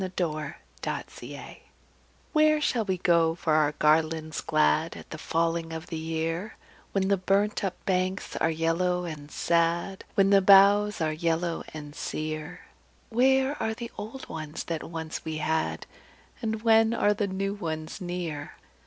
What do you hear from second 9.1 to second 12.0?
sad, When the boughs are yellow and